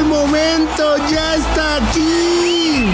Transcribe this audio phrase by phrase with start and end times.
[0.00, 2.86] el momento ya está aquí.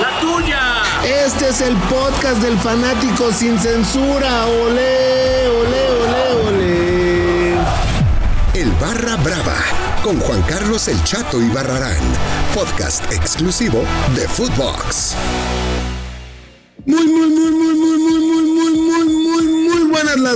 [0.00, 0.82] La tuya.
[1.04, 4.46] Este es el podcast del fanático sin censura.
[4.46, 7.54] Ole, ole, ole, ole.
[8.54, 9.56] El Barra Brava
[10.02, 12.02] con Juan Carlos El Chato y Barrarán.
[12.54, 13.84] Podcast exclusivo
[14.16, 15.14] de Footbox.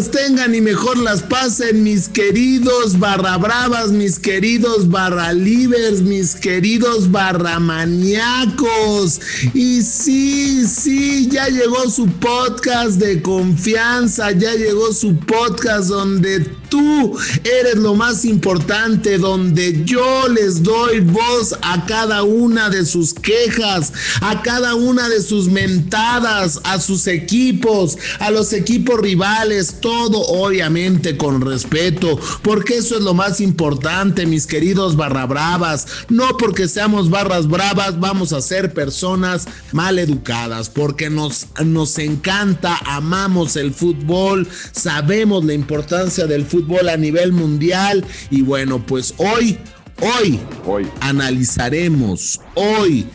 [0.05, 7.11] Tengan y mejor las pasen, mis queridos barra bravas, mis queridos barra libres, mis queridos
[7.11, 9.21] barra maníacos.
[9.55, 17.17] Y sí, sí, ya llegó su podcast de confianza, ya llegó su podcast donde tú
[17.45, 23.93] eres lo más importante, donde yo les doy voz a cada una de sus quejas,
[24.21, 31.17] a cada una de sus mentadas, a sus equipos, a los equipos rivales, todo obviamente
[31.17, 35.87] con respeto, porque eso es lo más importante, mis queridos barra bravas.
[36.09, 42.79] No porque seamos barras bravas vamos a ser personas mal educadas, porque nos, nos encanta,
[42.85, 48.05] amamos el fútbol, sabemos la importancia del fútbol fútbol a nivel mundial.
[48.31, 49.59] Y bueno, pues hoy,
[50.01, 53.07] hoy, hoy analizaremos, hoy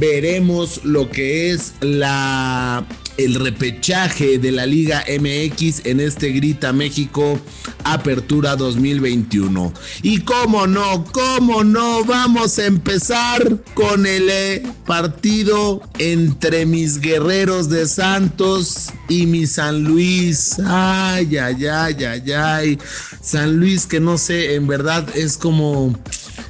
[0.00, 2.84] veremos lo que es la
[3.16, 7.38] el repechaje de la Liga MX en este Grita México
[7.84, 9.72] Apertura 2021.
[10.02, 17.68] Y cómo no, cómo no, vamos a empezar con el eh, partido entre mis guerreros
[17.68, 20.56] de Santos y mi San Luis.
[20.64, 22.78] Ay, ay, ay, ay, ay.
[23.20, 25.94] San Luis que no sé, en verdad es como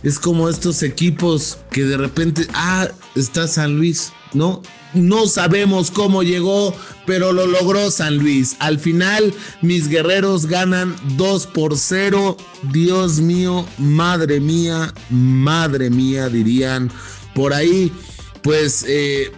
[0.06, 4.62] es como estos equipos que de repente, ah, está San Luis, ¿no?
[4.94, 6.72] No sabemos cómo llegó,
[7.06, 8.54] pero lo logró San Luis.
[8.60, 12.36] Al final, mis guerreros ganan 2 por 0.
[12.72, 16.88] Dios mío, madre mía, madre mía, dirían
[17.34, 17.90] por ahí.
[18.44, 19.32] Pues eh,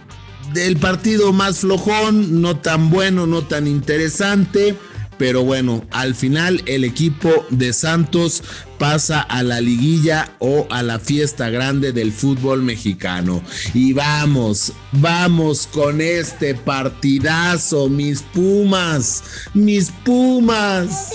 [0.55, 4.77] el partido más flojón, no tan bueno, no tan interesante
[5.19, 8.41] pero bueno, al final el equipo de Santos
[8.79, 13.43] pasa a la liguilla o a la fiesta grande del fútbol mexicano.
[13.73, 19.21] Y vamos, vamos con este partidazo, mis Pumas,
[19.53, 21.11] mis Pumas.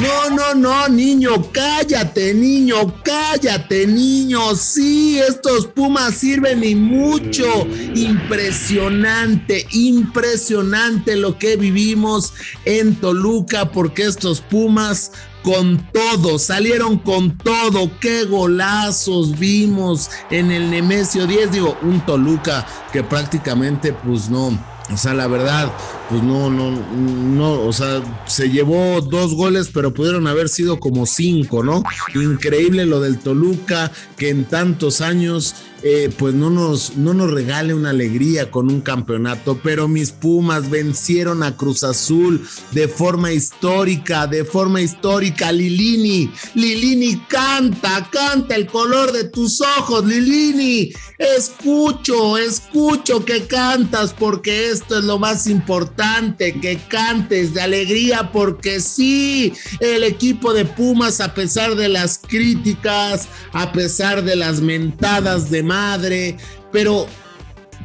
[0.00, 4.54] No, no, no, niño, cállate, niño, cállate, niño.
[4.54, 7.66] Sí, estos Pumas sirven y mucho.
[7.94, 12.32] Impresionante, impresionante lo que vivimos
[12.64, 15.10] en Toluca, porque estos Pumas
[15.42, 22.66] con todo, salieron con todo, qué golazos vimos en el Nemesio 10, digo, un Toluca
[22.92, 24.58] que prácticamente pues no,
[24.92, 25.70] o sea, la verdad,
[26.08, 31.04] pues no, no, no, o sea, se llevó dos goles, pero pudieron haber sido como
[31.04, 31.82] cinco, ¿no?
[32.14, 37.72] Increíble lo del Toluca, que en tantos años eh, pues no nos, no nos regale
[37.72, 44.26] una alegría con un campeonato, pero mis Pumas vencieron a Cruz Azul de forma histórica,
[44.26, 45.52] de forma histórica.
[45.52, 50.92] Lilini, Lilini canta, canta el color de tus ojos, Lilini.
[51.18, 58.80] Escucho, escucho que cantas porque esto es lo más importante, que cantes de alegría porque
[58.80, 65.50] sí, el equipo de Pumas a pesar de las críticas, a pesar de las mentadas
[65.50, 66.36] de madre,
[66.72, 67.06] pero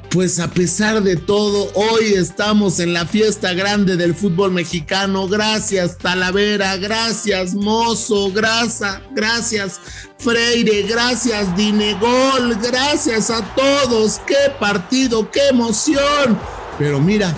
[0.09, 5.27] pues a pesar de todo, hoy estamos en la fiesta grande del fútbol mexicano.
[5.27, 9.81] Gracias Talavera, gracias Mozo, gracias, gracias
[10.19, 14.19] Freire, gracias Dinegol, gracias a todos.
[14.27, 16.39] Qué partido, qué emoción.
[16.77, 17.35] Pero mira,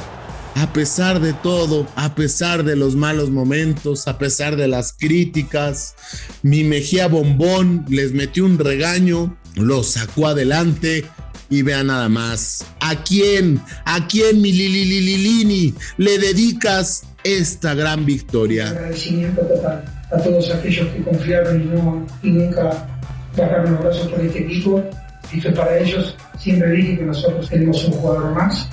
[0.56, 5.96] a pesar de todo, a pesar de los malos momentos, a pesar de las críticas,
[6.44, 11.06] mi Mejía Bombón les metió un regaño lo sacó adelante
[11.50, 12.66] y vea nada más.
[12.80, 18.70] ¿A quién, a quién, mi Lili le dedicas esta gran victoria?
[18.70, 22.88] Agradecimiento total a todos aquellos que confiaron y, no, y nunca
[23.36, 24.84] bajaron los brazos por este equipo.
[25.32, 28.70] Y que para ellos siempre dije que nosotros tenemos un jugador más,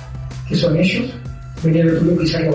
[0.47, 1.11] que son ellos.
[1.63, 2.53] Venía de Tuluca y salió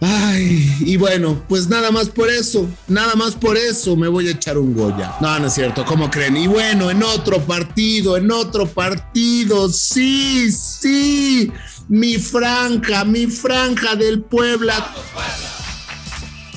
[0.00, 4.32] Ay, y bueno, pues nada más por eso, nada más por eso me voy a
[4.32, 5.14] echar un Goya.
[5.20, 6.36] No, no es cierto, ¿cómo creen?
[6.36, 11.50] Y bueno, en otro partido, en otro partido, sí, sí,
[11.88, 14.94] mi franja, mi franja del Puebla.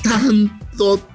[0.02, 0.59] Tan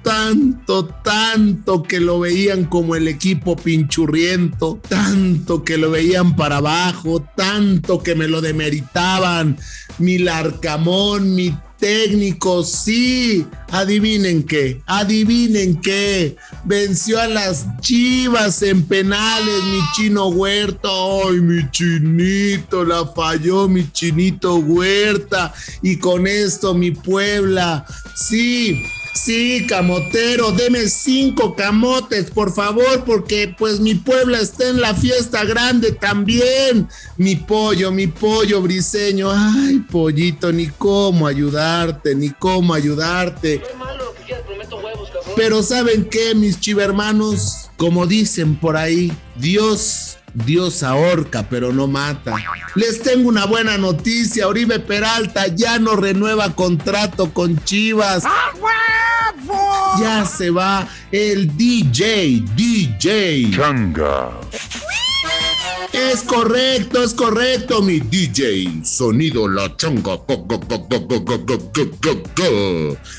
[0.02, 7.24] tanto, tanto que lo veían como el equipo pinchurriento, tanto que lo veían para abajo,
[7.36, 9.58] tanto que me lo demeritaban.
[9.98, 13.46] Mi Larcamón, mi técnico, sí.
[13.70, 16.36] Adivinen qué, adivinen qué.
[16.64, 20.88] Venció a las Chivas en penales, mi chino Huerta.
[20.88, 25.52] Ay, mi chinito, la falló mi chinito Huerta.
[25.82, 28.80] Y con esto mi Puebla, sí
[29.16, 35.42] Sí, camotero, deme cinco camotes, por favor, porque pues mi Puebla está en la fiesta
[35.44, 36.86] grande también.
[37.16, 39.30] Mi pollo, mi pollo briseño.
[39.32, 43.62] Ay, pollito, ni cómo ayudarte, ni cómo ayudarte.
[45.34, 47.70] Pero ¿saben qué, mis chivermanos?
[47.78, 52.34] Como dicen por ahí, Dios Dios ahorca, pero no mata.
[52.74, 54.48] Les tengo una buena noticia.
[54.48, 58.24] Oribe Peralta ya no renueva contrato con Chivas.
[59.98, 63.50] Ya se va el DJ, DJ.
[63.56, 64.30] Changa.
[65.92, 68.84] Es correcto, es correcto, mi DJ.
[68.84, 70.18] Sonido la changa.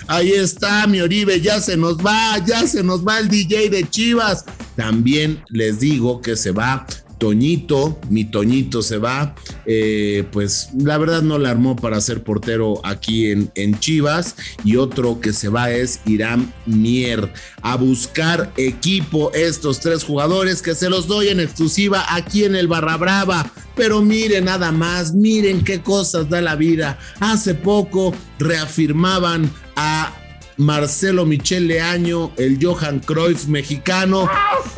[0.08, 3.90] Ahí está, mi Oribe, ya se nos va, ya se nos va el DJ de
[3.90, 4.46] Chivas.
[4.76, 6.86] También les digo que se va
[7.18, 9.36] Toñito, mi Toñito se va,
[9.66, 14.76] eh, pues la verdad no la armó para ser portero aquí en, en, Chivas y
[14.76, 17.32] otro que se va es Irán Mier
[17.62, 22.68] a buscar equipo estos tres jugadores que se los doy en exclusiva aquí en el
[22.68, 23.52] Barra Brava.
[23.76, 26.98] Pero miren nada más, miren qué cosas da la vida.
[27.20, 30.12] Hace poco reafirmaban a
[30.58, 34.24] Marcelo Michel Leaño, el Johan Cruyff mexicano.
[34.24, 34.70] Y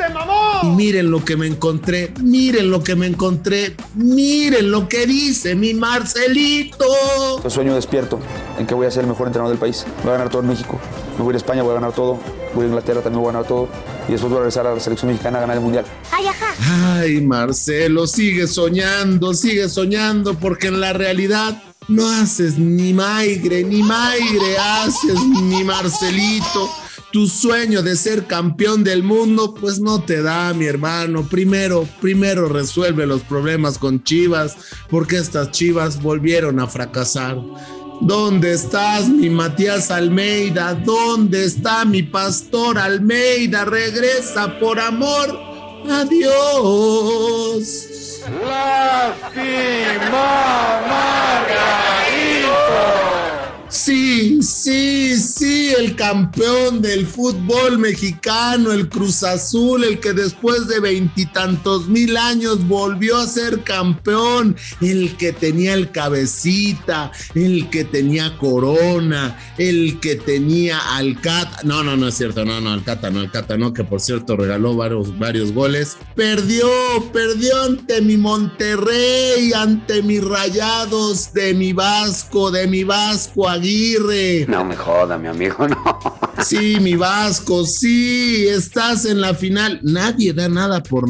[0.63, 5.73] miren lo que me encontré, miren lo que me encontré, miren lo que dice mi
[5.73, 6.85] Marcelito.
[7.43, 8.19] El sueño despierto
[8.57, 9.85] en que voy a ser el mejor entrenador del país.
[10.03, 10.79] Voy a ganar todo en México.
[11.17, 12.19] Me voy a España, voy a ganar todo.
[12.53, 13.69] Voy a Inglaterra, también voy a ganar todo.
[14.07, 15.85] Y después voy a regresar a la selección mexicana a ganar el mundial.
[16.11, 16.97] Ay, ajá.
[16.97, 23.81] Ay, Marcelo, sigue soñando, sigue soñando, porque en la realidad no haces ni Maigre, ni
[23.81, 26.69] Maigre haces, ni Marcelito.
[27.11, 31.27] Tu sueño de ser campeón del mundo, pues no te da, mi hermano.
[31.27, 34.55] Primero, primero resuelve los problemas con Chivas,
[34.89, 37.37] porque estas Chivas volvieron a fracasar.
[38.01, 40.73] ¿Dónde estás, mi Matías Almeida?
[40.73, 43.65] ¿Dónde está mi pastor Almeida?
[43.65, 45.37] Regresa, por amor.
[45.89, 47.89] Adiós.
[48.45, 49.78] Lástima,
[55.99, 63.17] campeón del fútbol mexicano, el Cruz Azul, el que después de veintitantos mil años volvió
[63.17, 70.79] a ser campeón, el que tenía el cabecita, el que tenía corona, el que tenía
[70.95, 71.59] Alcata.
[71.65, 74.77] No, no, no es cierto, no, no, Alcata, no, Alcata, no, que por cierto regaló
[74.77, 75.97] varios, varios goles.
[76.15, 76.69] Perdió,
[77.11, 84.45] perdió ante mi Monterrey, ante mis rayados de mi Vasco, de mi Vasco Aguirre.
[84.47, 85.88] No me joda, mi amigo, no.
[86.43, 89.79] Sí, mi Vasco, sí, estás en la final.
[89.83, 91.05] Nadie da nada por,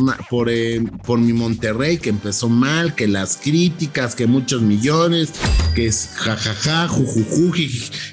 [0.49, 5.31] eh, por mi Monterrey, que empezó mal, que las críticas, que muchos millones,
[5.75, 7.53] que es jajaja, jujuju.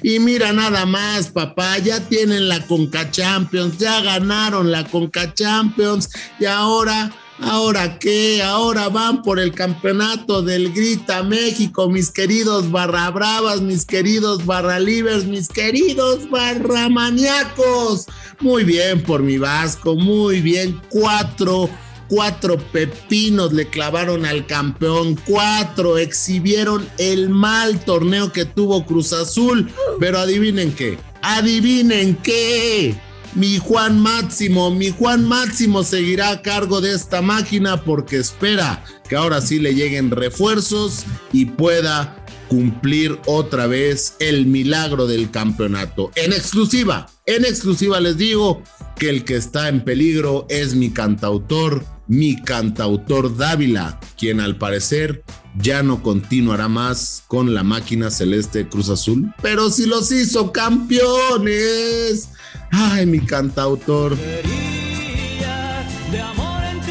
[0.03, 6.09] Y mira nada más, papá, ya tienen la Conca Champions, ya ganaron la Conca Champions
[6.39, 8.41] y ahora ¿Ahora qué?
[8.41, 14.79] Ahora van por el campeonato del Grita México, mis queridos barra bravas, mis queridos barra
[14.79, 18.07] libres, mis queridos barra maníacos.
[18.39, 20.81] Muy bien por mi Vasco, muy bien.
[20.89, 21.69] Cuatro,
[22.07, 25.15] cuatro pepinos le clavaron al campeón.
[25.25, 29.71] Cuatro exhibieron el mal torneo que tuvo Cruz Azul.
[29.99, 32.99] Pero adivinen qué, adivinen qué
[33.35, 39.15] mi Juan Máximo, mi Juan Máximo seguirá a cargo de esta máquina porque espera que
[39.15, 46.11] ahora sí le lleguen refuerzos y pueda cumplir otra vez el milagro del campeonato.
[46.15, 48.63] En exclusiva, en exclusiva les digo
[48.97, 55.23] que el que está en peligro es mi cantautor, mi cantautor Dávila, quien al parecer
[55.59, 62.29] ya no continuará más con la máquina celeste Cruz Azul, pero si los hizo campeones.
[62.71, 64.17] Ay, mi cantautor.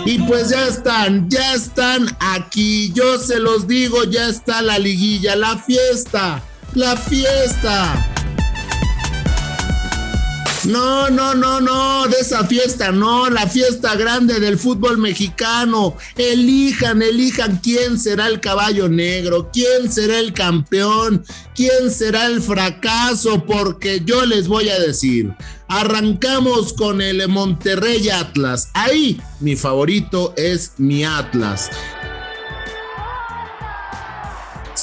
[0.05, 2.93] Y pues ya están, ya están aquí.
[2.93, 6.43] Yo se los digo, ya está la liguilla, la fiesta,
[6.75, 8.16] la fiesta.
[10.67, 15.97] No, no, no, no, de esa fiesta, no, la fiesta grande del fútbol mexicano.
[16.17, 23.45] Elijan, elijan quién será el caballo negro, quién será el campeón, quién será el fracaso,
[23.45, 25.33] porque yo les voy a decir,
[25.69, 28.71] arrancamos con el Monterrey Atlas.
[28.75, 31.71] Ahí mi favorito es mi Atlas.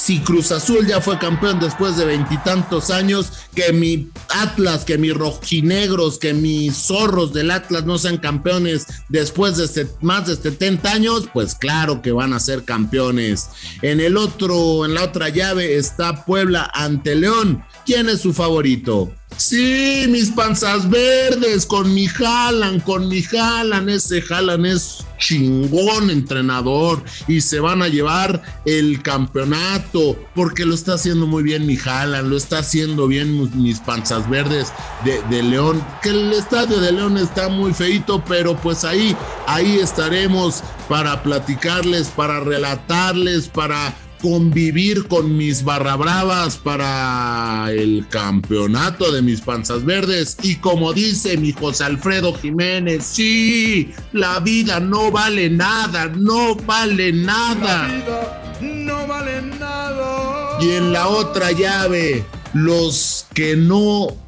[0.04, 5.14] Si Cruz Azul ya fue campeón después de veintitantos años, que mi Atlas, que mis
[5.14, 11.28] rojinegros, que mis zorros del Atlas no sean campeones después de más de 70 años,
[11.32, 13.48] pues claro que van a ser campeones.
[13.80, 17.64] En el otro, en la otra llave está Puebla ante León.
[17.84, 19.12] ¿Quién es su favorito?
[19.36, 27.02] Sí, mis panzas verdes, con mi Jalan, con mi Jalan, ese Jalan es chingón entrenador
[27.26, 32.30] y se van a llevar el campeonato porque lo está haciendo muy bien mi Jalan,
[32.30, 34.72] lo está haciendo bien mis panzas verdes
[35.04, 39.78] de, de, León, que el estadio de León está muy feito, pero pues ahí, ahí
[39.78, 49.20] estaremos para platicarles, para relatarles, para convivir con mis barra bravas para el campeonato de
[49.20, 50.38] mis panzas verdes.
[50.42, 57.12] Y como dice mi José Alfredo Jiménez, sí, la vida no vale nada, no vale
[57.12, 57.86] nada.
[57.86, 60.56] La vida no vale nada.
[60.58, 64.23] Y en la otra llave, los que no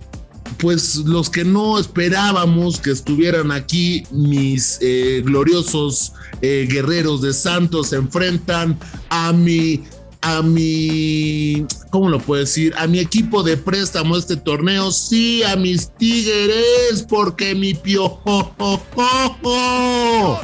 [0.59, 7.89] pues los que no esperábamos que estuvieran aquí, mis eh, gloriosos eh, guerreros de Santos
[7.89, 8.79] se enfrentan
[9.11, 9.83] a mi
[10.23, 11.65] a mi,
[11.97, 12.75] ¿cómo lo puedo decir?
[12.77, 18.53] A mi equipo de préstamo este torneo, sí, a mis tigres, porque mi piojo.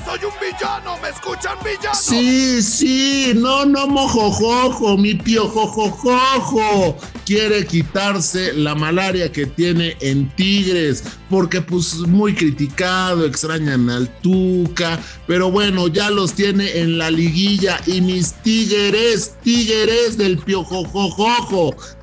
[0.06, 1.94] soy un villano, ¿me escuchan villano?
[1.94, 11.04] Sí, sí, no, no mojojojo, mi piojojojo quiere quitarse la malaria que tiene en Tigres,
[11.30, 17.80] porque pues muy criticado, extrañan al Tuca, pero bueno, ya los tiene en la liguilla
[17.86, 20.38] y mis Tigres, Tigres del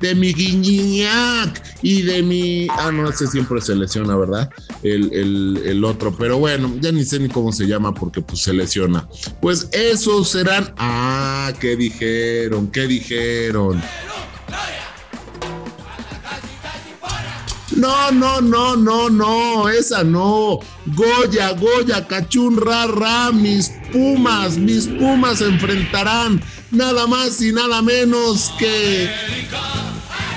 [0.00, 2.66] De mi Guiñiñac y de mi...
[2.70, 4.50] Ah, no, ese siempre se lesiona, ¿verdad?
[4.82, 8.42] El, el, el otro, pero bueno, ya ni sé ni cómo se llama porque pues
[8.42, 9.08] se lesiona.
[9.40, 10.72] Pues esos serán...
[10.76, 12.68] Ah, ¿qué dijeron?
[12.68, 13.82] ¿Qué dijeron?
[17.76, 20.58] No, no, no, no, no, esa no.
[20.86, 27.82] Goya, Goya, Cachún, ra, ra, mis pumas, mis pumas se enfrentarán nada más y nada
[27.82, 29.08] menos que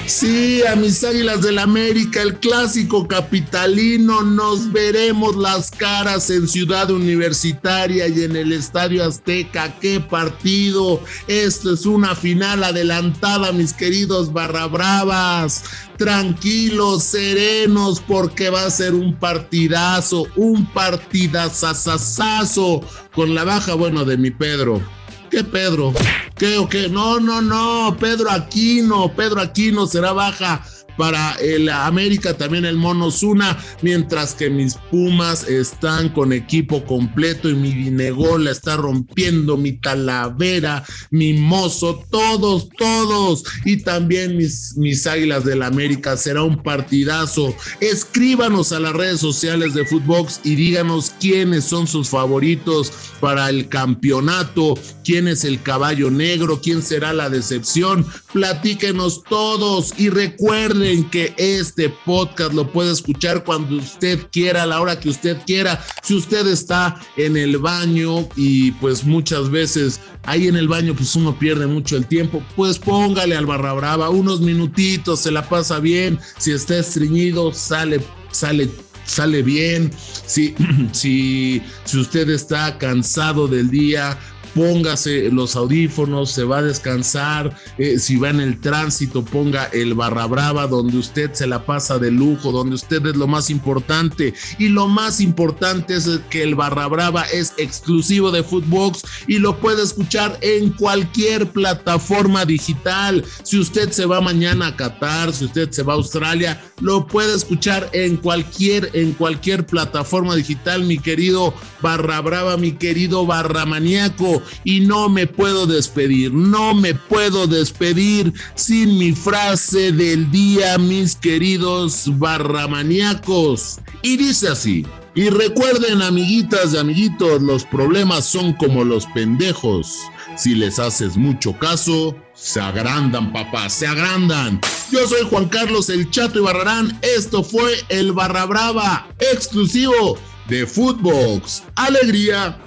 [0.08, 6.92] Sí, a mis águilas del América, el clásico capitalino, nos veremos las caras en Ciudad
[6.92, 9.80] Universitaria y en el Estadio Azteca.
[9.80, 11.02] ¡Qué partido!
[11.28, 15.64] Esto es una final adelantada, mis queridos barra bravas.
[15.98, 22.82] Tranquilos, serenos, porque va a ser un partidazo, un partidazazazazo
[23.14, 24.82] con la baja, bueno, de mi Pedro.
[25.30, 25.94] ¿Qué Pedro?
[26.38, 26.90] ¿Qué o qué?
[26.90, 30.64] No, no, no, Pedro Aquino, Pedro Aquino será baja
[30.98, 37.50] para el América, también el Mono Zuna, mientras que mis Pumas están con equipo completo
[37.50, 45.08] y mi Vinegola está rompiendo, mi Talavera, mi Mozo, todos, todos, y también mis, mis
[45.08, 47.56] Águilas del América, será un partidazo.
[47.80, 53.70] Escríbanos a las redes sociales de Footbox y díganos quiénes son sus favoritos para el
[53.70, 61.34] campeonato, quién es el caballo negro, quién será la decepción, platíquenos todos y recuerden que
[61.38, 65.82] este podcast lo puede escuchar cuando usted quiera, a la hora que usted quiera.
[66.02, 71.16] Si usted está en el baño y pues muchas veces ahí en el baño pues
[71.16, 75.80] uno pierde mucho el tiempo, pues póngale al barra brava unos minutitos, se la pasa
[75.80, 76.20] bien.
[76.38, 78.70] Si está estreñido, sale, sale
[79.06, 79.92] sale bien,
[80.26, 80.56] si,
[80.92, 84.18] si, si usted está cansado del día,
[84.54, 89.94] póngase los audífonos, se va a descansar, eh, si va en el tránsito, ponga el
[89.94, 94.34] barra brava donde usted se la pasa de lujo, donde usted es lo más importante.
[94.60, 99.60] Y lo más importante es que el barra brava es exclusivo de Footbox y lo
[99.60, 103.24] puede escuchar en cualquier plataforma digital.
[103.44, 107.36] Si usted se va mañana a Qatar, si usted se va a Australia, lo puede
[107.36, 114.43] escuchar en cualquier, en cualquier plataforma digital, mi querido barra brava, mi querido barra maníaco
[114.64, 121.16] y no me puedo despedir, no me puedo despedir sin mi frase del día, mis
[121.16, 123.80] queridos barramaniacos.
[124.02, 124.86] Y dice así.
[125.16, 130.00] Y recuerden, amiguitas y amiguitos, los problemas son como los pendejos.
[130.36, 134.60] Si les haces mucho caso, se agrandan, papá, se agrandan.
[134.92, 137.00] Yo soy Juan Carlos El Chato y Barrarán.
[137.04, 141.64] Esto fue el Barra Brava exclusivo de Footbox.
[141.76, 142.58] Alegría.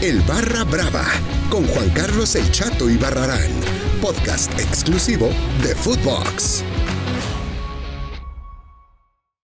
[0.00, 1.04] El Barra Brava
[1.50, 3.50] con Juan Carlos El Chato y Barrarán,
[4.00, 5.28] podcast exclusivo
[5.60, 6.62] de Footbox.